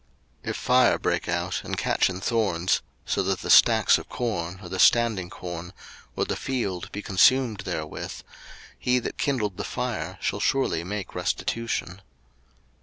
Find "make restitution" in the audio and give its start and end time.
10.83-12.01